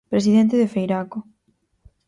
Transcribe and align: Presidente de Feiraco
Presidente 0.13 0.57
de 0.57 0.65
Feiraco 0.67 1.19